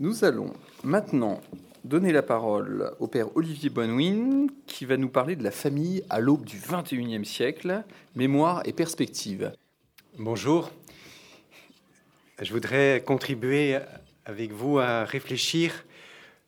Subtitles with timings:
[0.00, 1.42] Nous allons maintenant
[1.84, 6.20] donner la parole au père Olivier Bonwin, qui va nous parler de la famille à
[6.20, 7.84] l'aube du XXIe siècle,
[8.16, 9.52] mémoire et perspective.
[10.16, 10.70] Bonjour.
[12.40, 13.78] Je voudrais contribuer
[14.24, 15.84] avec vous à réfléchir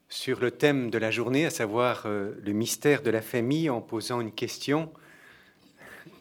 [0.08, 3.82] sur le thème de la journée, à savoir euh, le mystère de la famille, en
[3.82, 4.90] posant une question.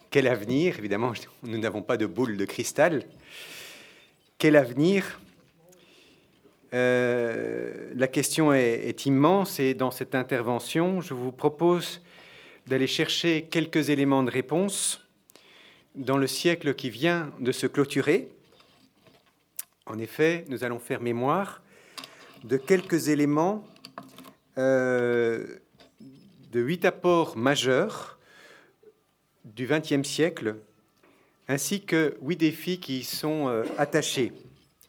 [0.09, 0.77] Quel avenir?
[0.79, 1.13] Évidemment,
[1.43, 3.05] nous n'avons pas de boule de cristal.
[4.37, 5.20] Quel avenir?
[6.73, 12.01] Euh, La question est, immense et dans cette intervention, je vous propose
[12.67, 15.05] d'aller chercher quelques éléments de réponse
[15.95, 18.29] dans le siècle qui vient de se clôturer.
[19.85, 21.61] En effet, nous allons faire mémoire
[22.43, 23.67] de quelques éléments
[24.57, 25.45] euh,
[26.51, 28.19] de huit apports majeurs
[29.45, 30.55] du XXe siècle,
[31.47, 34.31] ainsi que huit défis qui sont euh, attachés,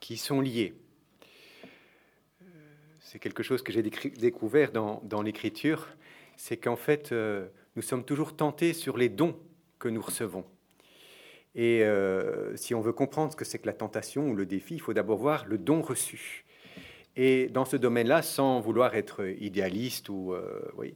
[0.01, 0.75] qui sont liés.
[3.13, 5.89] Euh, c'est quelque chose que j'ai découvert dans, l'écriture,
[6.37, 7.13] c'est qu'en fait,
[7.77, 9.37] nous sommes toujours tentés sur les dons
[9.79, 10.45] que nous recevons.
[11.55, 11.85] Et
[12.57, 14.95] si on veut comprendre ce que c'est que la tentation ou le défi, il faut
[14.95, 16.45] d'abord voir le don reçu.
[17.17, 20.95] Et dans ce domaine-là, sans vouloir être idéaliste ou euh, oui,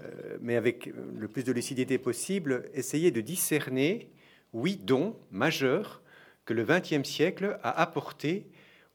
[0.00, 4.10] euh, mais avec le plus de lucidité possible, essayer de discerner
[4.54, 6.02] huit dons majeurs
[6.46, 8.46] que le XXe siècle a apportés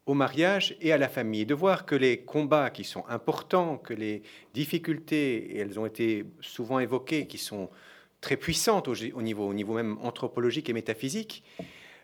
[0.06, 3.94] au mariage et à la famille, de voir que les combats qui sont importants, que
[3.94, 4.22] les
[4.54, 7.70] difficultés, et elles ont été souvent évoquées, qui sont
[8.22, 11.44] très puissantes au, niveau, au niveau même anthropologique et métaphysique,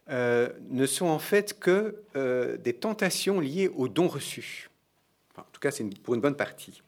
[0.09, 4.69] euh, ne sont en fait que euh, des tentations liées aux dons reçus.
[5.37, 6.81] en tout cas, c'est pour une bonne partie.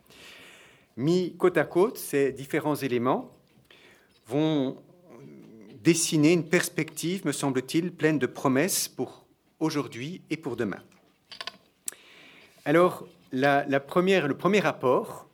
[0.98, 3.32] Mis côte à côte, ces différents éléments
[4.28, 4.78] vont
[5.84, 9.26] dessiner une perspective, me semble-t-il, pleine de promesses pour
[9.60, 10.82] aujourd'hui et pour demain.
[12.66, 15.28] Alors, la, première, le premier rapport,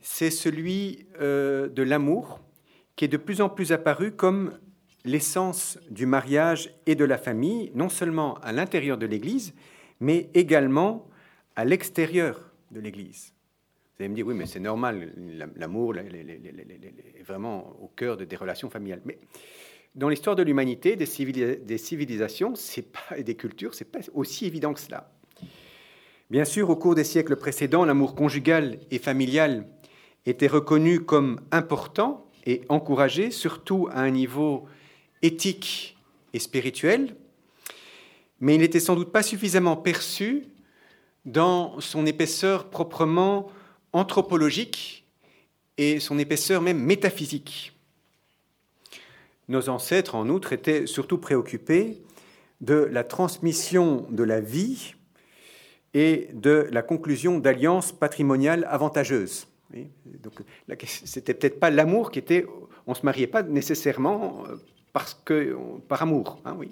[0.00, 2.40] c'est celui euh, de l'amour,
[2.96, 4.58] qui est de plus en plus apparu comme
[5.04, 9.54] l'essence du mariage et de la famille, non seulement à l'intérieur de l'Église,
[10.00, 11.08] mais également
[11.54, 13.32] à l'extérieur de l'Église.
[13.96, 15.12] Vous allez me dire, oui, mais c'est normal,
[15.54, 19.02] l'amour est vraiment au cœur de, des relations familiales.
[19.04, 19.20] Mais
[19.94, 22.54] dans l'histoire de l'humanité, des, civilisations
[23.16, 25.12] et des cultures, c'est pas aussi évident que cela.
[26.34, 29.68] Bien sûr, au cours des siècles précédents, l'amour conjugal et familial
[30.26, 34.66] était reconnu comme important et encouragé, surtout à un niveau
[35.22, 35.96] éthique
[36.32, 37.14] et spirituel,
[38.40, 40.48] mais il n'était sans doute pas suffisamment perçu
[41.24, 43.48] dans son épaisseur proprement
[43.92, 45.06] anthropologique
[45.78, 47.78] et son épaisseur même métaphysique.
[49.46, 52.02] Nos ancêtres, en outre, étaient surtout préoccupés
[52.60, 54.96] de la transmission de la vie
[55.94, 59.46] et de la conclusion d'alliances patrimoniales avantageuses.
[60.22, 60.34] Donc,
[60.84, 62.46] c'était peut-être pas l'amour qui était.
[62.86, 64.56] On se mariait pas nécessairement euh,
[64.92, 65.56] parce que,
[65.88, 66.38] par amour.
[66.44, 66.70] Hein, oui.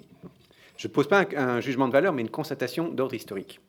[0.77, 3.59] Je ne pose pas un, jugement de valeur, mais une constatation d'ordre historique.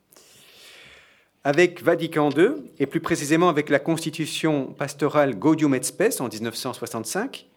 [1.43, 7.47] Avec Vatican II, et plus précisément avec la constitution pastorale Gaudium et Spes en 1965,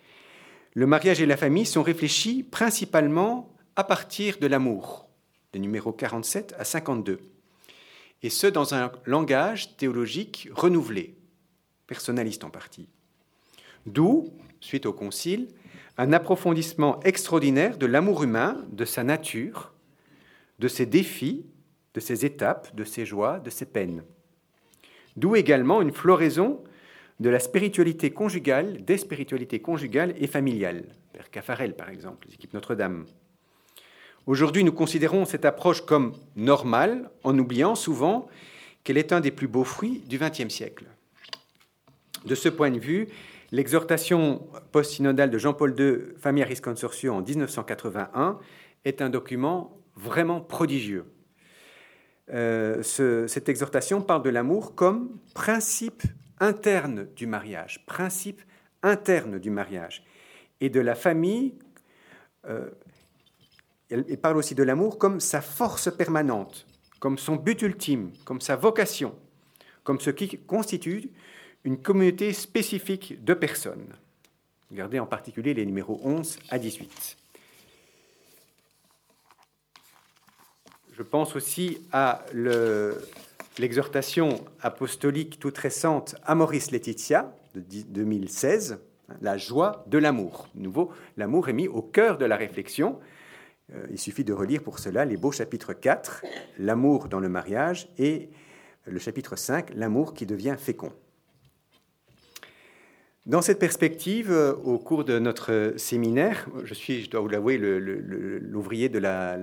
[0.75, 5.09] le mariage et la famille sont réfléchis principalement à partir de l'amour,
[5.53, 7.21] des numéros 47 à 52,
[8.23, 11.17] et ce dans un langage théologique renouvelé,
[11.87, 12.89] personnaliste en partie.
[13.87, 15.49] D'où, suite au concile,
[15.97, 19.73] un approfondissement extraordinaire de l'amour humain, de sa nature,
[20.59, 21.47] de ses défis,
[21.95, 24.05] de ses étapes, de ses joies, de ses peines.
[25.17, 26.63] D'où également une floraison
[27.19, 30.85] de la spiritualité conjugale, des spiritualités conjugales et familiales.
[31.13, 33.07] Père Caffarel, par exemple, l'équipe Notre-Dame.
[34.29, 38.29] Aujourd'hui, nous considérons cette approche comme normale, en oubliant souvent
[38.85, 40.85] qu'elle est un des plus beaux fruits du XXe siècle.
[42.25, 43.09] De ce point de vue,
[43.51, 48.39] L'exhortation post-synodale de Jean-Paul II, Familiaris Consortio, en 1981,
[48.85, 51.07] est un document vraiment prodigieux.
[52.31, 56.03] Euh, cette exhortation parle de l'amour comme principe
[56.41, 58.43] interne du mariage, principe
[58.83, 60.05] interne du mariage,
[60.61, 61.55] et de la famille.
[62.47, 62.69] Euh,
[63.91, 66.67] elle parle aussi de l'amour comme sa force permanente,
[67.01, 69.15] comme son but ultime, comme sa vocation,
[69.85, 71.11] comme ce qui constitue
[71.65, 73.95] une communauté spécifique de personnes.
[74.71, 77.17] Regardez en particulier les numéros 11 à 18.
[80.93, 82.25] Je pense aussi à
[83.59, 88.81] l'exhortation apostolique toute récente Amoris Laetitia de 2016,
[89.21, 90.49] la joie de l'amour.
[90.55, 92.99] nouveau, l'amour est mis au cœur de la réflexion.
[93.75, 96.25] Euh, il suffit de relire pour cela les beaux chapitres 4,
[96.59, 98.31] l'amour dans le mariage, et
[98.87, 100.93] le chapitre 5, L'amour qui devient fécond.
[103.27, 107.59] Dans cette perspective, euh, au cours de notre séminaire, je suis, je dois vous l'avouer,
[107.59, 109.37] l'ouvrier de la,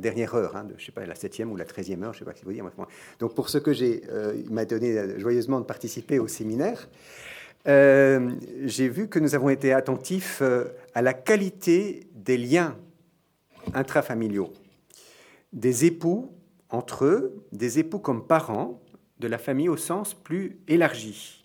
[0.00, 2.34] dernière heure, hein, je sais pas, la septième ou la treizième heure, je sais pas
[2.34, 2.64] ce vous dire.
[3.18, 6.88] Donc pour ce que j'ai, euh, il m'a donné joyeusement de participer au séminaire,
[7.66, 10.42] j'ai vu que nous avons été attentifs
[10.94, 12.78] à la qualité des liens
[13.74, 14.52] intrafamiliaux,
[15.52, 16.32] des époux
[16.70, 18.80] entre eux, des époux comme parents,
[19.18, 21.44] de la famille au sens plus élargi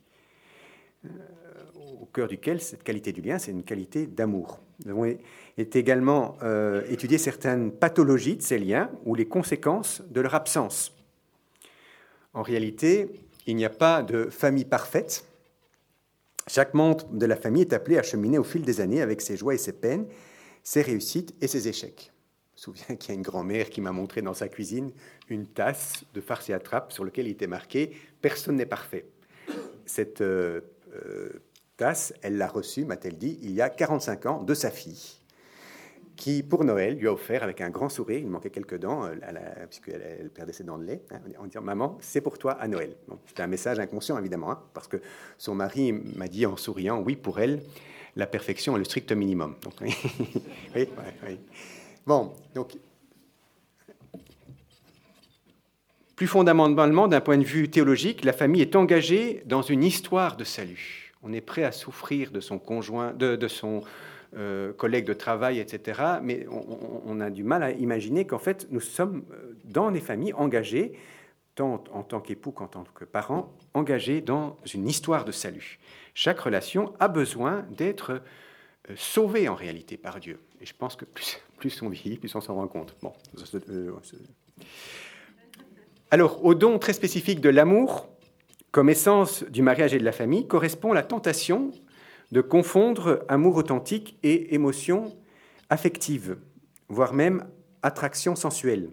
[2.04, 4.60] au cœur duquel cette qualité du lien, c'est une qualité d'amour.
[4.86, 5.18] Nous avons
[5.58, 10.94] également euh, étudié certaines pathologies de ces liens ou les conséquences de leur absence.
[12.34, 13.10] En réalité,
[13.48, 15.26] il n'y a pas de famille parfaite.
[16.48, 19.38] Chaque membre de la famille est appelé à cheminer au fil des années avec ses
[19.38, 20.06] joies et ses peines,
[20.62, 22.13] ses réussites et ses échecs.
[22.64, 24.94] Souviens qu'il y a une grand-mère qui m'a montré dans sa cuisine
[25.28, 29.06] une tasse de farce et attrape sur laquelle il était marqué Personne n'est parfait.
[29.86, 30.62] Cette euh,
[30.96, 31.42] euh,
[31.76, 35.18] tasse, elle l'a reçue, m'a-t-elle dit, il y a 45 ans, de sa fille,
[36.16, 39.14] qui, pour Noël, lui a offert avec un grand sourire, il manquait quelques dents, euh,
[39.68, 42.70] puisqu'elle elle perdait ses dents de lait, hein, en disant Maman, c'est pour toi à
[42.70, 42.96] Noël.
[43.26, 45.02] C'était un message inconscient, évidemment, hein, parce que
[45.38, 47.62] son mari m'a dit en souriant Oui, pour elle,
[48.16, 49.58] la perfection est le strict minimum.
[49.82, 49.94] Oui,
[50.76, 50.88] oui,
[51.28, 51.40] oui.
[52.06, 52.78] Bon, donc.
[56.16, 60.44] Plus fondamentalement, d'un point de vue théologique, la famille est engagée dans une histoire de
[60.44, 63.82] salut on est prêt à souffrir de son conjoint, de, son
[64.36, 66.02] euh, collègue de travail, etc.
[66.22, 66.46] Mais
[67.06, 70.94] on, a du mal à imaginer qu'en fait, nous sommes euh, dans des familles engagées,
[71.56, 75.80] tant en tant qu'époux qu'en tant que parents, engagés dans une histoire de salut.
[76.14, 78.22] Chaque relation a besoin d'être
[78.90, 80.40] euh, sauvée en réalité par Dieu.
[80.64, 82.96] Et je pense que plus, on vit, plus on s'en rend compte.
[83.02, 83.12] Bon.
[86.10, 88.08] Alors, au don très spécifique de l'amour,
[88.72, 91.72] comme essence du mariage et de la famille, correspond la tentation
[92.32, 95.14] de confondre amour authentique et émotion
[95.70, 96.38] affective,
[96.88, 97.46] voire même
[97.82, 98.90] attraction sensuelle.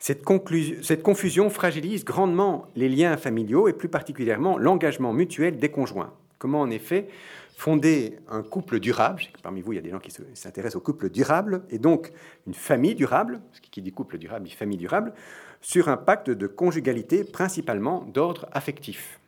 [0.00, 6.12] Cette, confusion fragilise grandement les liens familiaux et plus particulièrement l'engagement mutuel des conjoints.
[6.38, 7.08] Comment en effet
[7.56, 11.08] fonder un couple durable, parmi vous il y a des gens qui s'intéressent au couple
[11.08, 12.12] durable, et donc
[12.46, 15.14] une famille durable, ce qui dit couple durable dit famille durable,
[15.60, 19.20] sur un pacte de conjugalité principalement d'ordre affectif.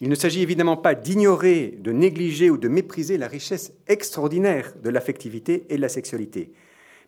[0.00, 4.88] Il ne s'agit évidemment pas d'ignorer, de négliger ou de mépriser la richesse extraordinaire de
[4.88, 6.52] l'affectivité et de la sexualité,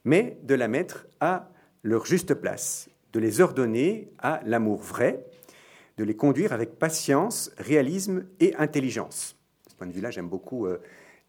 [0.05, 1.49] mais de la mettre à
[1.83, 5.25] leur juste place, de les ordonner à l'amour vrai,
[5.97, 9.37] de les conduire avec patience, réalisme et intelligence.
[9.83, 10.81] Point de vue-là, j'aime beaucoup euh,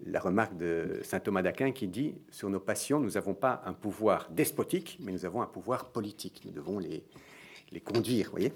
[0.05, 3.73] la remarque de saint Thomas d'Aquin qui dit sur nos passions, nous n'avons pas un
[3.73, 6.43] pouvoir despotique, mais nous avons un pouvoir politique.
[6.45, 7.03] Nous devons les,
[7.71, 8.53] les conduire, voyez?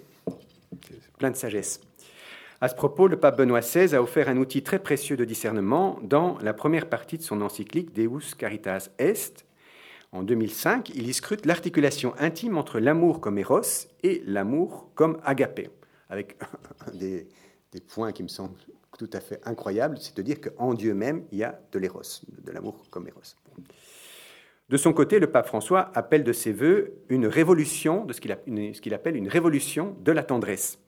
[1.17, 1.81] Plein de sagesse.
[2.61, 5.97] À ce propos, le pape Benoît XVI a offert un outil très précieux de discernement
[6.03, 9.47] dans la première partie de son encyclique Deus Caritas Est.
[10.11, 13.61] En 2005, il y scrute l'articulation intime entre l'amour comme éros
[14.03, 15.71] et l'amour comme agapé,
[16.07, 16.38] avec
[16.94, 17.27] des,
[17.71, 18.53] des points qui me semblent
[18.97, 22.01] tout à fait incroyable, c'est de dire qu'en Dieu même, il y a de l'éros,
[22.43, 23.21] de l'amour comme éros.
[24.69, 28.93] De son côté, le pape François appelle de ses voeux une révolution, de ce qu'il
[28.93, 30.79] appelle une révolution de la tendresse,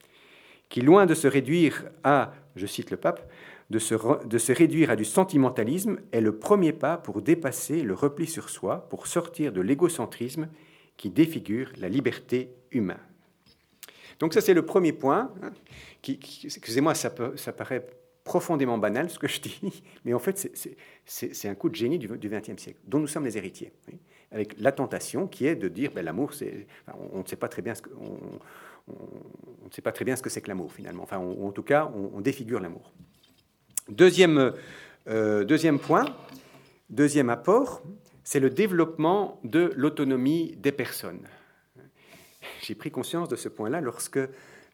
[0.68, 3.30] qui, loin de se réduire à, je cite le pape,
[3.70, 7.94] de se, de se réduire à du sentimentalisme, est le premier pas pour dépasser le
[7.94, 10.50] repli sur soi, pour sortir de l'égocentrisme
[10.98, 12.98] qui défigure la liberté humaine.
[14.20, 15.34] Donc ça, c'est le premier point.
[15.42, 15.52] Hein,
[16.02, 17.86] qui, excusez-moi, ça, paraît
[18.24, 20.52] profondément banal ce que je dis, mais en fait
[21.06, 23.72] c'est un coup de génie du XXe siècle, dont nous sommes les héritiers,
[24.32, 26.68] avec la tentation qui est de dire ben, l'amour, c'est,
[27.12, 28.94] on, ne sait pas très bien ce que, on,
[29.66, 31.92] ne sait pas très bien ce que c'est que l'amour finalement, enfin en tout cas
[32.14, 32.94] on, défigure l'amour.
[33.88, 34.54] Deuxième,
[35.08, 36.06] euh, deuxième point,
[36.92, 37.82] deuxième apport,
[38.24, 41.28] c'est le développement de l'autonomie des personnes.
[42.70, 44.20] J'ai pris conscience de ce point-là lorsque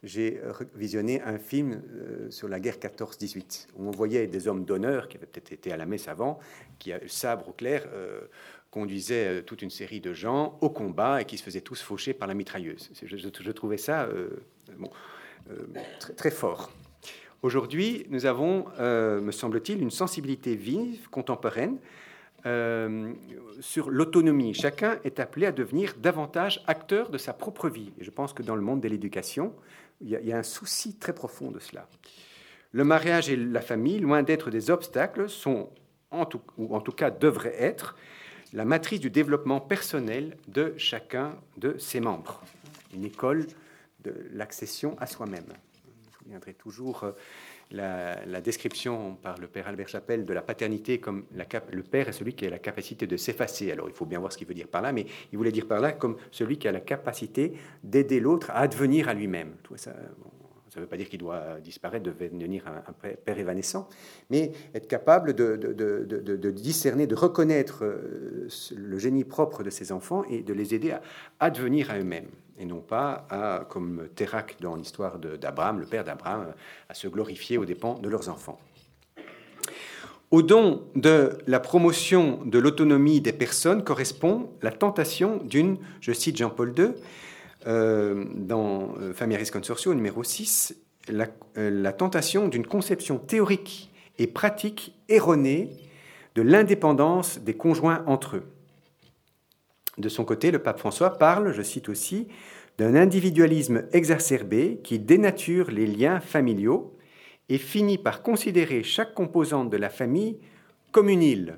[0.04, 0.42] j'ai
[0.75, 5.16] visionné un film euh, sur la guerre 14-18, où on voyait des hommes d'honneur qui
[5.16, 6.38] avaient peut-être été à la messe avant,
[6.78, 8.20] qui, le sabre au clair, euh,
[8.70, 12.14] conduisaient euh, toute une série de gens au combat et qui se faisaient tous faucher
[12.14, 12.92] par la mitrailleuse.
[13.02, 14.10] Je, trouvais ça
[16.18, 16.74] très, fort.
[17.44, 21.78] Aujourd'hui, nous avons, me semble-t-il, une sensibilité vive, contemporaine,
[23.60, 24.54] sur l'autonomie.
[24.54, 27.92] Chacun est appelé à devenir davantage acteur de sa propre vie.
[28.00, 29.54] Et je pense que dans le monde de l'éducation,
[30.02, 31.88] il y, a, un souci très profond de cela.
[32.72, 35.70] Le mariage et la famille, loin d'être des obstacles, sont,
[36.12, 37.96] en tout, ou en tout cas devraient être,
[38.54, 42.42] la matrice du développement personnel de chacun de ses membres.
[42.94, 43.48] une école
[44.04, 45.48] de l'accession à soi-même.
[46.12, 47.06] Je reviendrai toujours
[47.72, 51.25] la, description par le père Albert Chapelle de la paternité comme
[51.72, 53.72] le père est celui qui a la capacité de s'effacer.
[53.72, 55.67] Alors il faut bien voir ce qu'il veut dire par là, mais il voulait dire
[55.67, 57.53] par là comme celui qui a la capacité
[57.84, 59.53] d'aider l'autre à advenir à lui-même.
[59.75, 59.93] Ça,
[60.75, 63.88] ça ne veut pas dire qu'il doit disparaître, devenir un, père évanescent,
[64.29, 70.25] mais être capable de, de, discerner, de reconnaître euh, le génie propre de ses enfants
[70.29, 71.01] et de les aider à
[71.39, 72.27] advenir à eux-mêmes
[72.60, 76.54] et non pas à, comme Térac dans l'histoire d'Abraham, le père d'Abraham,
[76.90, 78.60] à se glorifier aux dépens de leurs enfants.
[80.32, 86.38] Au don de la promotion de l'autonomie des personnes correspond la tentation d'une, je cite
[86.38, 86.92] Jean-Paul II,
[87.68, 90.76] euh, dans euh, Familiaris Consortio numéro 6,
[91.10, 95.70] la, euh, la tentation d'une conception théorique et pratique erronée
[96.36, 98.44] de l'indépendance des conjoints entre eux.
[99.98, 102.28] De son côté, le pape François parle, je cite aussi,
[102.78, 106.98] d'un individualisme exacerbé qui dénature les liens familiaux
[107.48, 110.40] et finit par considérer chaque composante de la famille
[110.92, 111.58] comme une île,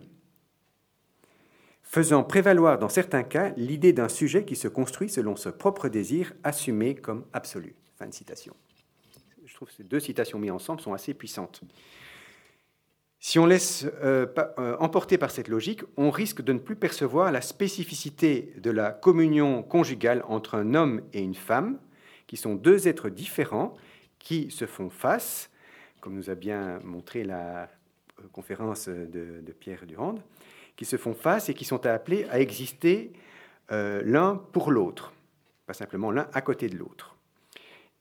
[1.84, 6.34] faisant prévaloir dans certains cas l'idée d'un sujet qui se construit selon ce propre désir
[6.44, 7.75] assumé comme absolu.
[7.98, 8.56] Fin de citation.
[9.46, 11.62] Je trouve que ces deux citations mises ensemble sont assez puissantes.
[13.27, 14.25] Si on laisse euh,
[14.57, 18.91] euh, emporter par cette logique, on risque de ne plus percevoir la spécificité de la
[18.91, 21.77] communion conjugale entre un homme et une femme,
[22.25, 23.75] qui sont deux êtres différents
[24.17, 25.50] qui se font face,
[26.00, 30.15] comme nous a bien montré la euh, conférence de, Pierre Durand,
[30.77, 33.12] qui se font face et qui sont appelés à exister
[33.69, 35.12] l'un pour l'autre,
[35.65, 37.17] pas simplement l'un à côté de l'autre.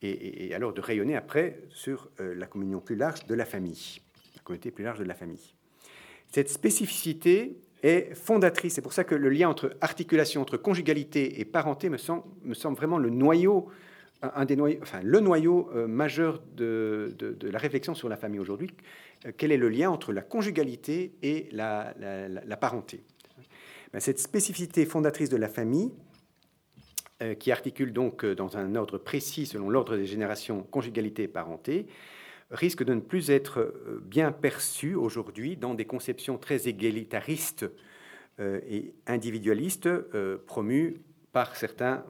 [0.02, 4.00] Et, alors de rayonner après sur la communion plus large de la famille
[4.46, 5.54] communauté plus large de la famille.
[6.28, 8.74] Cette spécificité est fondatrice.
[8.74, 12.54] C'est pour ça que le lien entre articulation entre conjugalité et parenté me semble, me
[12.54, 13.68] semble vraiment le noyau,
[14.22, 18.70] un des noyaux, enfin, le noyau euh, majeur de, la réflexion sur la famille aujourd'hui.
[19.26, 23.04] Euh, quel est le lien entre la conjugalité et la, la, parenté?
[23.92, 25.92] Ben, Cette spécificité fondatrice de la famille,
[27.22, 31.86] euh, qui articule donc dans un ordre précis selon l'ordre des générations conjugalité et parenté,
[32.50, 37.66] risque de ne plus être euh, bien perçu aujourd'hui dans des conceptions très égalitaristes
[38.40, 41.00] euh, et individualistes euh, promues
[41.32, 42.02] par certains,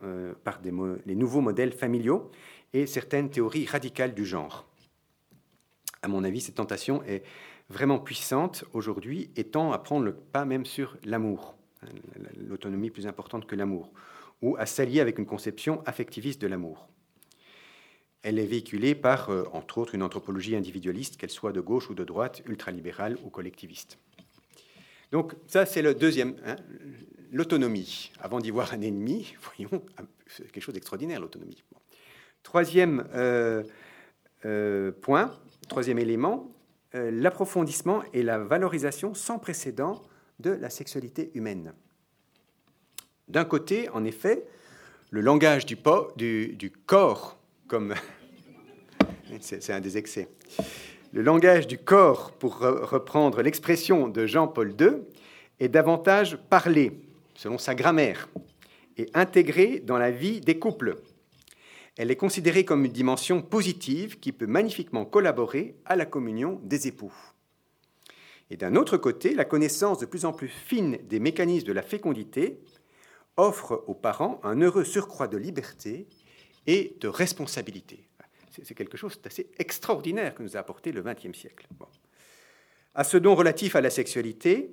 [0.44, 2.30] par les nouveaux modèles familiaux
[2.72, 4.68] et certaines théories radicales du genre.
[6.00, 7.24] À mon avis, cette tentation est
[7.68, 11.88] vraiment puissante aujourd'hui et tend à prendre le pas même sur l'amour, hein,
[12.36, 13.92] l'autonomie plus importante que l'amour,
[14.42, 16.88] ou à s'allier avec une conception affectiviste de l'amour.
[18.26, 21.94] Elle est véhiculée par, euh, entre autres, une anthropologie individualiste, qu'elle soit de gauche ou
[21.94, 23.98] de droite, ultralibérale ou collectiviste.
[25.12, 26.56] Donc ça, c'est le deuxième, hein,
[27.30, 28.10] l'autonomie.
[28.18, 29.80] Avant d'y voir un ennemi, voyons,
[30.26, 31.62] c'est quelque chose d'extraordinaire, l'autonomie.
[32.42, 33.62] Troisième euh,
[34.44, 35.32] euh, point,
[35.68, 36.52] troisième élément,
[36.94, 40.02] l'approfondissement et la valorisation sans précédent
[40.40, 41.74] de la sexualité humaine.
[43.28, 44.46] D'un côté, en effet,
[45.10, 45.76] le langage du,
[46.86, 47.94] corps comme
[49.40, 50.28] c'est un des excès.
[51.12, 54.98] Le langage du corps, pour reprendre l'expression de Jean-Paul II,
[55.60, 57.00] est davantage parlé,
[57.34, 58.28] selon sa grammaire,
[58.96, 60.96] et intégré dans la vie des couples.
[61.96, 66.88] Elle est considérée comme une dimension positive qui peut magnifiquement collaborer à la communion des
[66.88, 67.14] époux.
[68.50, 71.82] Et d'un autre côté, la connaissance de plus en plus fine des mécanismes de la
[71.82, 72.60] fécondité
[73.36, 76.06] offre aux parents un heureux surcroît de liberté
[76.66, 78.08] et de responsabilité.
[78.62, 81.66] C'est quelque chose d'assez extraordinaire que nous a apporté le XXe siècle.
[82.94, 84.70] À ce don relatif à la sexualité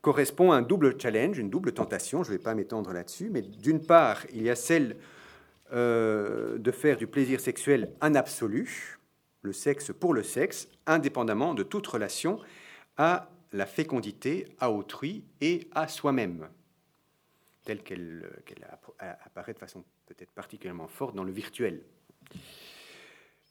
[0.00, 3.84] correspond un double challenge, une double tentation, je ne vais pas m'étendre là-dessus, mais d'une
[3.84, 4.96] part, il y a celle
[5.72, 8.98] euh, de faire du plaisir sexuel un absolu,
[9.42, 12.38] le sexe pour le sexe, indépendamment de toute relation
[12.96, 16.48] à la fécondité, à autrui et à soi-même,
[17.64, 18.24] telle qu'elle
[19.00, 21.82] apparaît de façon peut-être particulièrement forte dans le virtuel.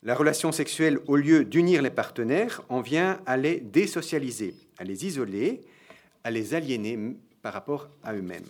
[0.02, 5.06] La relation sexuelle, au lieu d'unir les partenaires, en vient à les désocialiser, à les
[5.06, 5.62] isoler,
[6.24, 6.98] à les aliéner
[7.44, 8.46] par rapport à eux-mêmes.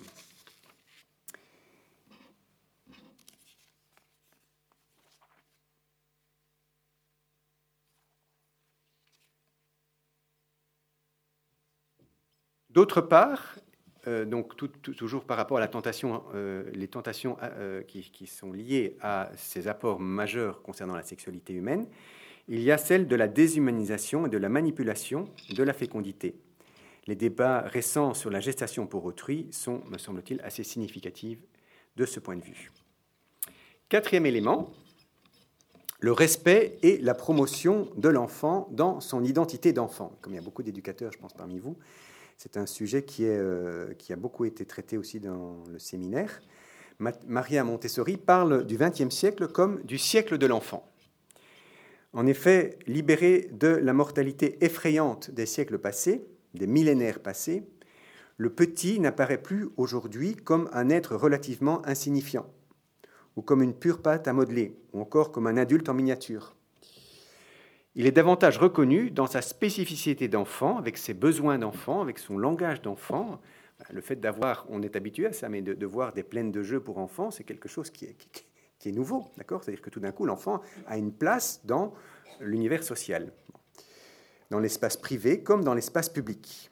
[12.69, 13.57] D'autre part,
[14.07, 18.95] euh, donc toujours par rapport à la tentation, euh, les tentations euh, qui, sont liées
[19.01, 21.87] à ces apports majeurs concernant la sexualité humaine,
[22.47, 26.35] il y a celle de la déshumanisation et de la manipulation de la fécondité.
[27.05, 31.39] Les débats récents sur la gestation pour autrui sont, me semble-t-il, assez significatifs
[31.97, 32.71] de ce point de vue.
[33.89, 34.71] Quatrième élément,
[35.99, 40.13] le respect et la promotion de l'enfant dans son identité d'enfant.
[40.21, 41.77] Comme il y a beaucoup d'éducateurs, je pense, parmi vous,
[42.37, 46.39] c'est un sujet euh, qui, a beaucoup été traité aussi dans le séminaire.
[47.27, 50.91] Maria Montessori parle du XXe siècle comme du siècle de l'enfant.
[52.13, 57.63] En effet, libéré de la mortalité effrayante des siècles passés, des millénaires passés,
[58.37, 62.45] le petit n'apparaît plus aujourd'hui comme un être relativement insignifiant,
[63.35, 66.56] ou comme une pure pâte à modeler, ou encore comme un adulte en miniature.
[67.99, 72.83] Il est davantage reconnu dans sa spécificité d'enfant, avec ses besoins d'enfant, avec son langage
[72.83, 73.41] d'enfant.
[73.89, 76.79] Le fait d'avoir, on est habitué à ça, mais de, voir des plaines de jeux
[76.79, 78.15] pour enfants, c'est quelque chose qui est,
[78.77, 79.63] qui, est nouveau, d'accord?
[79.63, 81.91] C'est-à-dire que tout d'un coup, l'enfant a une place dans
[82.39, 83.33] l'univers social,
[84.51, 86.69] dans l'espace privé comme dans l'espace public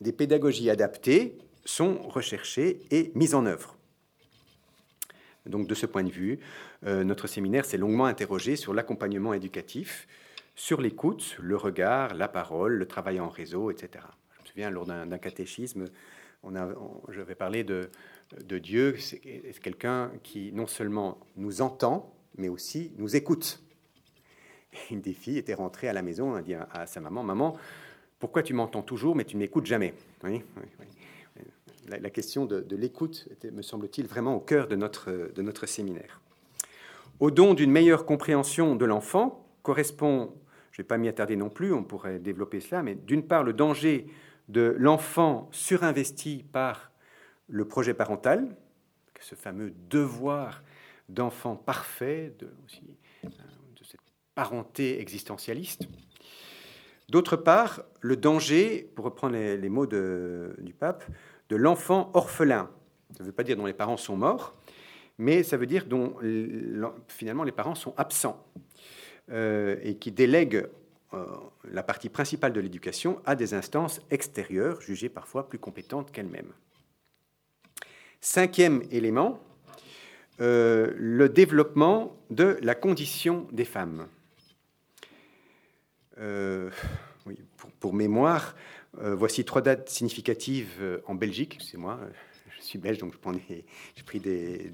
[0.00, 3.76] des pédagogies adaptées sont recherchées et mises en œuvre.
[5.46, 6.40] Donc de ce point de vue,
[6.84, 10.08] euh, notre séminaire s'est longuement interrogé sur l'accompagnement éducatif,
[10.56, 14.04] sur l'écoute, le regard, la parole, le travail en réseau, etc.
[14.38, 15.84] Je me souviens, lors d'un catéchisme,
[16.42, 16.52] on
[17.10, 17.90] je vais parler de,
[18.58, 19.20] Dieu, c'est
[19.62, 23.62] quelqu'un qui non seulement nous entend, mais aussi nous écoute.
[24.90, 27.56] une des filles était rentrée à la maison, a dit à sa maman, Maman,
[28.18, 29.94] pourquoi tu m'entends toujours, mais tu ne m'écoutes jamais
[31.88, 36.20] la, question de, l'écoute était, me semble-t-il, vraiment au cœur de notre séminaire.
[37.20, 40.32] Au don d'une meilleure compréhension de l'enfant correspond,
[40.76, 43.44] je ne vais pas m'y attarder non plus, on pourrait développer cela, mais d'une part
[43.44, 44.08] le danger
[44.48, 46.92] de l'enfant surinvesti par
[47.48, 48.54] le projet parental,
[49.18, 50.62] ce fameux devoir
[51.08, 52.82] d'enfant parfait, de, aussi,
[53.24, 54.02] de cette
[54.34, 55.88] parenté existentialiste,
[57.08, 61.04] D'autre part, le danger, pour reprendre les, mots du pape,
[61.48, 62.68] de l'enfant orphelin.
[63.16, 64.52] Ça ne veut pas dire dont les parents sont morts,
[65.16, 66.16] mais ça veut dire dont
[67.06, 68.60] finalement les parents sont absents euh,
[69.30, 70.68] et qui délèguent
[71.14, 71.24] euh,
[71.70, 76.52] la partie principale de l'éducation à des instances extérieures, jugées parfois plus compétentes qu'elles-mêmes.
[78.20, 79.40] Cinquième élément,
[80.40, 84.08] euh, le développement de la condition des femmes.
[86.18, 86.70] Euh,
[87.80, 88.56] pour, mémoire,
[88.98, 91.58] euh, voici trois dates significatives euh, en Belgique.
[91.60, 92.00] C'est moi,
[92.56, 93.14] je suis belge, donc
[93.96, 94.72] j'ai pris des,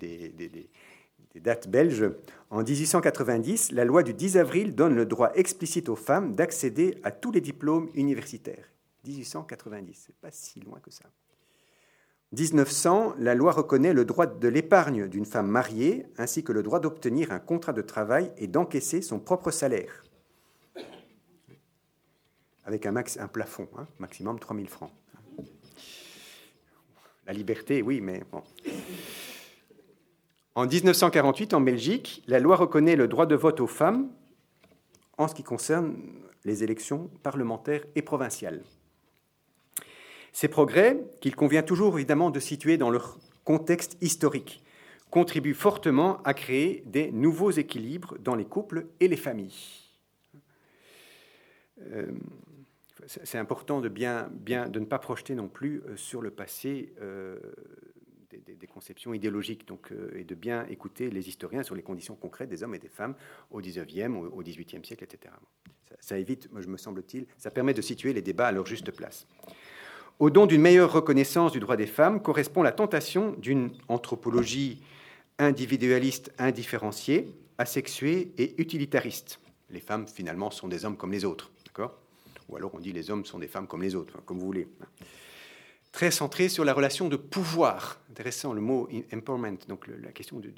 [1.40, 2.10] dates belges.
[2.50, 7.10] En 1890, la loi du 10 avril donne le droit explicite aux femmes d'accéder à
[7.10, 8.68] tous les diplômes universitaires.
[9.06, 11.04] 1890, c'est pas si loin que ça.
[12.32, 16.80] 1900, la loi reconnaît le droit de l'épargne d'une femme mariée, ainsi que le droit
[16.80, 20.02] d'obtenir un contrat de travail et d'encaisser son propre salaire
[22.64, 24.92] avec un, max, un plafond, hein, maximum 3000 francs.
[27.26, 28.42] La liberté, oui, mais bon.
[30.54, 34.10] En 1948, en Belgique, la loi reconnaît le droit de vote aux femmes
[35.16, 35.96] en ce qui concerne
[36.44, 38.62] les élections parlementaires et provinciales.
[40.32, 44.62] Ces progrès, qu'il convient toujours évidemment de situer dans leur contexte historique,
[45.10, 49.82] contribuent fortement à créer des nouveaux équilibres dans les couples et les familles.
[51.80, 52.06] Euh,
[53.06, 57.38] c'est important de, bien, de ne pas projeter non plus euh, sur le passé euh,
[58.38, 62.48] des, conceptions idéologiques donc, euh, et de bien écouter les historiens sur les conditions concrètes
[62.48, 63.14] des hommes et des femmes
[63.50, 65.34] au 19e, au, au 18e siècle, etc.
[66.00, 69.26] Ça, évite, me, me semble-t-il, ça permet de situer les débats à leur juste place.
[70.18, 74.82] Au don d'une meilleure reconnaissance du droit des femmes correspond la tentation d'une anthropologie
[75.38, 79.40] individualiste indifférenciée, asexuée et utilitariste.
[79.70, 81.50] Les femmes, finalement, sont des hommes comme les autres.
[81.66, 81.98] D'accord?
[82.48, 84.68] Ou alors on dit les hommes sont des femmes comme les autres, comme vous voulez.
[85.92, 88.00] Très centré sur la relation de pouvoir.
[88.10, 90.52] Intéressant le mot empowerment, donc la question du,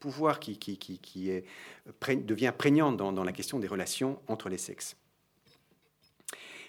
[0.00, 0.58] pouvoir qui,
[2.00, 4.96] devient prégnante dans, la question des relations entre les sexes.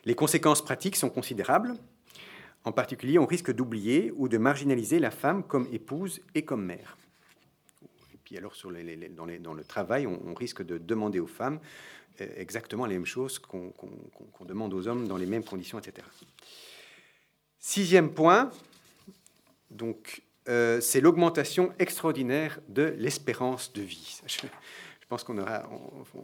[0.04, 1.76] Les conséquences pratiques sont considérables.
[2.66, 6.98] En particulier, on risque d'oublier ou de marginaliser la femme comme épouse et comme mère.
[8.14, 11.60] Et puis alors, dans, le travail, on, on, risque de demander aux femmes
[12.20, 13.74] exactement les mêmes choses qu'on
[14.46, 16.06] demande aux hommes dans les mêmes conditions, etc.
[17.66, 18.52] Sixième point,
[19.72, 24.20] donc, euh, c'est l'augmentation extraordinaire de l'espérance de vie.
[24.28, 24.42] Je,
[25.08, 25.64] pense qu'on aura,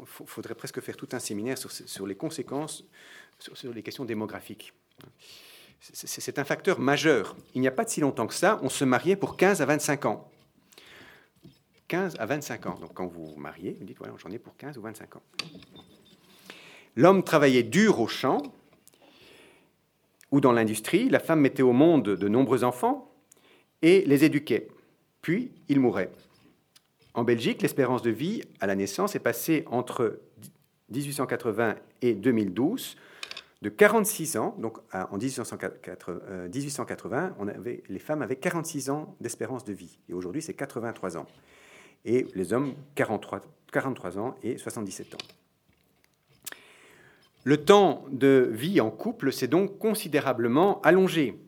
[0.06, 2.84] faudrait presque faire tout un séminaire sur, sur les conséquences,
[3.40, 4.74] sur, les questions démographiques.
[5.80, 7.38] C'est un facteur majeur.
[7.56, 9.66] Il n'y a pas de si longtemps que ça, on se mariait pour 15 à
[9.66, 10.30] 25 ans.
[11.88, 12.78] 15 à 25 ans.
[12.82, 15.24] Donc quand vous vous mariez, vous dites, voilà, j'en ai pour 15 ou 25 ans.
[16.98, 18.44] L'homme travaillait dur au champ
[20.32, 23.12] ou dans l'industrie, la femme mettait au monde de nombreux enfants
[23.82, 24.68] et les éduquait.
[25.22, 26.12] Puis il mourait.
[27.14, 30.20] En Belgique, l'espérance de vie à la naissance est passée entre
[30.92, 32.98] 1880 et 2012
[33.62, 34.56] de 46 ans.
[34.60, 40.00] Donc en 1880, on avait, les femmes avaient 46 ans d'espérance de vie.
[40.08, 41.26] Et aujourd'hui, c'est 83 ans.
[42.06, 45.18] Et les hommes, 43, 43 ans et 77 ans.
[47.44, 51.40] Le temps de vie en couple s'est donc considérablement allongé.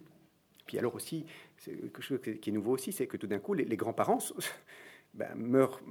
[0.65, 1.25] Puis alors aussi,
[1.63, 4.19] quelque chose qui est nouveau aussi, c'est que tout d'un coup, les, grands-parents
[5.13, 5.81] ben, meurent,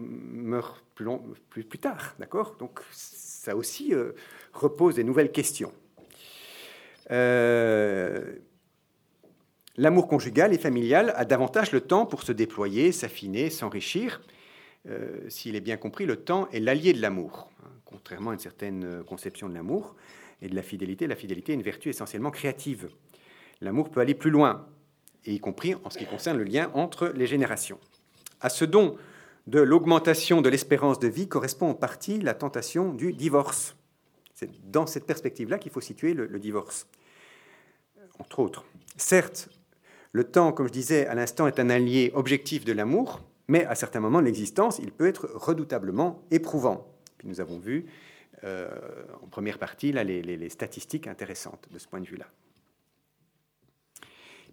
[0.95, 2.57] plus, tard, d'accord?
[2.59, 4.13] Donc ça aussi euh,
[4.53, 5.73] repose des nouvelles questions.
[7.11, 8.37] Euh,
[9.77, 14.23] l'amour conjugal et familial a davantage le temps pour se déployer, s'affiner, s'enrichir.
[14.89, 18.41] Euh, s'il est bien compris, le temps est l'allié de l'amour, hein, contrairement à une
[18.41, 19.95] certaine conception de l'amour
[20.41, 21.07] et de la fidélité.
[21.07, 22.89] La fidélité est une vertu essentiellement créative.
[23.61, 24.67] L'amour peut aller plus loin,
[25.27, 27.79] y compris en ce qui concerne le lien entre les générations.
[28.41, 28.97] À ce don
[29.47, 33.77] de l'augmentation de l'espérance de vie correspond en partie la tentation du divorce.
[34.35, 36.87] C'est dans cette perspective-là qu'il faut situer le, divorce,
[38.19, 38.65] entre autres.
[38.97, 39.51] Certes,
[40.13, 43.75] le temps, comme je disais à l'instant, est un allié objectif de l'amour, mais à
[43.75, 46.87] certains moments de l'existence, il peut être redoutablement éprouvant.
[47.19, 47.87] Puis nous avons vu
[48.45, 48.71] euh,
[49.23, 52.27] en première partie là, les statistiques intéressantes de ce point de vue-là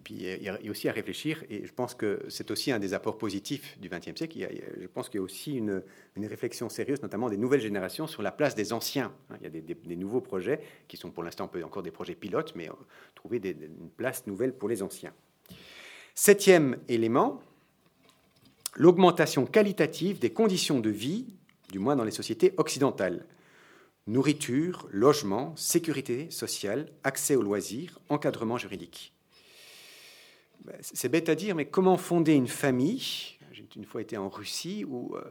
[0.08, 2.94] puis il y a aussi à réfléchir, et je pense que c'est aussi un des
[2.94, 4.38] apports positifs du XXe siècle.
[4.80, 5.82] je pense qu'il y a aussi une,
[6.16, 9.12] réflexion sérieuse, notamment des nouvelles générations, sur la place des anciens.
[9.28, 12.54] Hein, il y a des, nouveaux projets qui sont pour l'instant encore des projets pilotes,
[12.54, 12.72] mais euh,
[13.14, 15.12] trouver une place nouvelle pour les anciens.
[16.14, 17.42] Septième élément,
[18.74, 21.26] l'augmentation qualitative des conditions de vie,
[21.70, 23.26] du moins dans les sociétés occidentales.
[24.06, 29.12] Nourriture, logement, sécurité sociale, accès aux loisirs, encadrement juridique.
[30.80, 33.36] C'est bête à dire, mais comment fonder une famille?
[33.52, 35.22] J'ai une fois été en Russie où euh,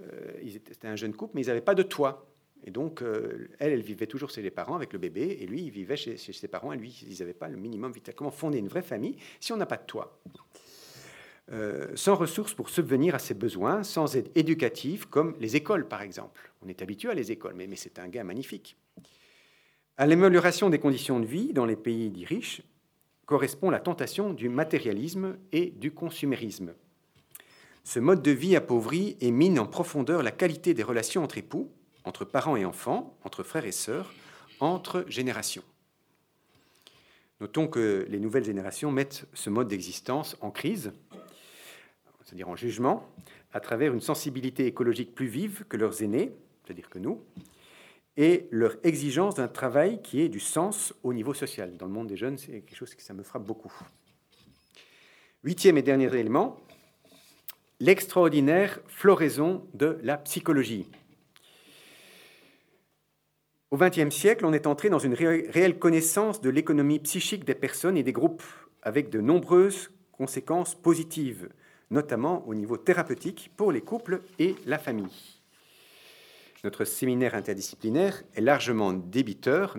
[0.00, 2.26] euh, c'était un jeune couple, mais ils n'avaient pas de toit.
[2.66, 5.62] Et donc, euh, elle, elle vivait toujours chez les parents avec le bébé, et lui,
[5.62, 8.14] il vivait chez, ses parents, et lui, ils n'avaient pas le minimum vital.
[8.14, 10.18] Comment fonder une vraie famille si on n'a pas de toit?
[11.94, 16.50] Sans ressources pour subvenir à ses besoins, sans aide éducative, comme les écoles, par exemple.
[16.62, 18.76] On est habitué à les écoles, mais, c'est un gain magnifique.
[19.96, 22.62] À l'amélioration des conditions de vie dans les pays dits riches,
[23.26, 26.74] correspond la tentation du matérialisme et du consumérisme.
[27.84, 31.70] Ce mode de vie appauvrit et mine en profondeur la qualité des relations entre époux,
[32.04, 34.12] entre parents et enfants, entre frères et sœurs,
[34.60, 35.64] entre générations.
[37.40, 40.92] Notons que les nouvelles générations mettent ce mode d'existence en crise,
[42.24, 43.08] c'est-à-dire en jugement,
[43.52, 46.32] à travers une sensibilité écologique plus vive que leurs aînés,
[46.64, 47.22] c'est-à-dire que nous,
[48.16, 51.76] et leur exigence d'un travail qui ait du sens au niveau social.
[51.76, 53.72] Dans le monde des jeunes, c'est quelque chose qui ça me frappe beaucoup.
[55.42, 56.60] Huitième et dernier élément,
[57.80, 60.88] l'extraordinaire floraison de la psychologie.
[63.70, 67.96] Au XXe siècle, on est entré dans une réelle connaissance de l'économie psychique des personnes
[67.96, 68.44] et des groupes,
[68.82, 71.48] avec de nombreuses conséquences positives,
[71.90, 75.40] notamment au niveau thérapeutique pour les couples et la famille.
[76.64, 79.76] Notre séminaire interdisciplinaire est largement débiteur,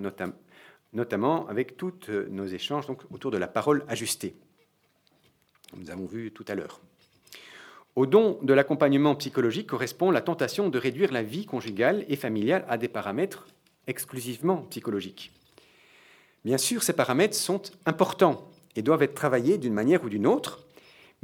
[0.93, 4.35] notamment avec tous nos échanges autour de la parole ajustée.
[5.75, 6.79] Nous avons vu tout à l'heure.
[7.95, 12.65] Au don de l'accompagnement psychologique correspond la tentation de réduire la vie conjugale et familiale
[12.67, 13.47] à des paramètres
[13.87, 15.31] exclusivement psychologiques.
[16.43, 20.64] Bien sûr, ces paramètres sont importants et doivent être travaillés d'une manière ou d'une autre,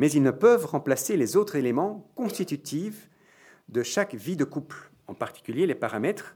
[0.01, 3.07] mais ils ne peuvent remplacer les autres éléments constitutifs
[3.69, 6.35] de chaque vie de couple en particulier les paramètres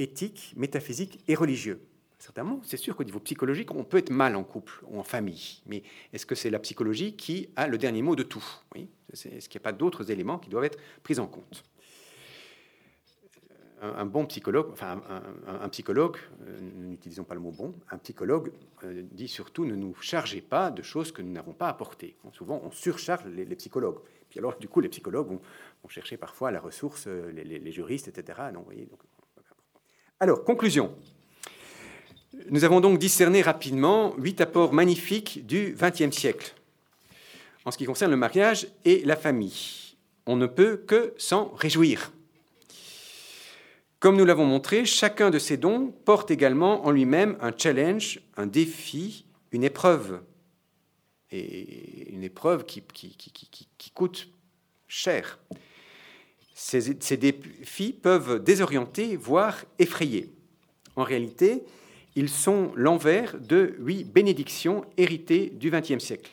[0.00, 1.80] éthiques, métaphysiques et religieux.
[2.18, 5.62] Certainement, c'est sûr qu'au niveau psychologique, on peut être mal en couple ou en famille,
[5.66, 8.44] mais est-ce que c'est la psychologie qui a le dernier mot de tout?
[8.74, 11.62] Oui Est-ce qu'il n'y a pas d'autres éléments qui doivent être pris en compte?
[13.80, 15.00] Un, bon psychologue, enfin
[15.46, 18.52] un, psychologue, euh, n'utilisons pas le mot bon, un psychologue
[18.84, 22.16] euh, dit surtout ne nous chargez pas de choses que nous n'avons pas apportées.
[22.32, 23.98] souvent, on surcharge les, psychologues.
[24.28, 25.40] Puis alors, du coup, les psychologues vont
[25.84, 28.40] on cherchait parfois la ressource, euh, les, juristes, etc.
[30.20, 30.94] Alors, conclusion.
[32.50, 36.54] Nous avons donc discerné rapidement huit apports magnifiques du XXe siècle
[37.64, 39.96] en ce qui concerne le mariage et la famille.
[40.26, 42.12] On ne peut que s'en réjouir.
[44.00, 48.46] Comme nous l'avons montré, chacun de ces dons porte également en lui-même un challenge, un
[48.46, 50.20] défi, une épreuve.
[51.30, 52.82] Et une épreuve qui,
[53.94, 54.28] coûte
[54.86, 55.38] cher.
[56.54, 60.32] Ces, défis peuvent désorienter, voire effrayer.
[60.96, 61.64] En réalité,
[62.14, 66.30] ils sont l'envers de huit bénédictions héritées du XXe siècle.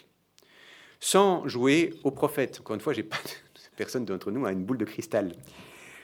[0.99, 2.59] Sans jouer au prophète.
[2.61, 2.93] Encore une fois,
[3.75, 5.33] Personne d'entre nous a une boule de cristal.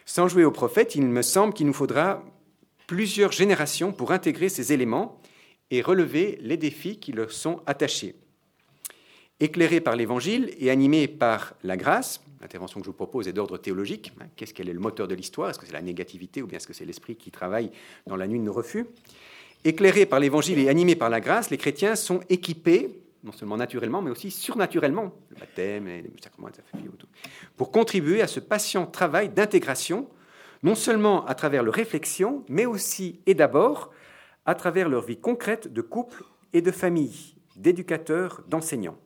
[0.05, 2.23] Sans jouer au prophète, il me semble qu'il nous faudra
[2.87, 5.21] plusieurs générations pour intégrer ces éléments
[5.69, 8.15] et relever les défis qui leur sont attachés.
[9.39, 13.57] Éclairé par l'Évangile et animé par la grâce, l'intervention que je vous propose est d'ordre
[13.57, 14.11] théologique.
[14.21, 15.49] Hein, qu'est-ce qu'elle est le moteur de l'histoire?
[15.49, 17.71] Est-ce que c'est la négativité ou bien est-ce que c'est l'esprit qui travaille
[18.05, 18.85] dans la nuit de nos refus?
[19.63, 24.01] Éclairés par l'Évangile et animés par la grâce, les chrétiens sont équipés, non seulement naturellement,
[24.01, 26.49] mais aussi surnaturellement, le baptême et les sacrements,
[27.55, 30.07] pour contribuer à ce patient travail d'intégration,
[30.63, 33.91] non seulement à travers leur réflexion, mais aussi et d'abord
[34.45, 38.97] à travers leur vie concrète de couple et de famille, d'éducateurs, d'enseignants.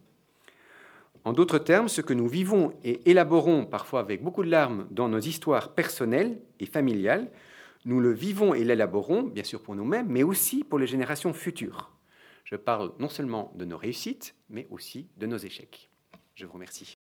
[1.26, 5.10] En d'autres termes, ce que nous vivons et élaborons parfois avec beaucoup de larmes dans
[5.10, 7.32] nos histoires personnelles et familiales,
[7.86, 11.95] nous le vivons et l'élaborons, bien sûr pour nous-mêmes, mais aussi pour les générations futures.
[12.46, 15.90] Je parle non seulement de nos réussites, mais aussi de nos échecs.
[16.36, 16.98] Je vous remercie.